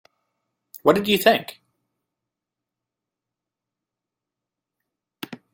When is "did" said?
0.95-1.07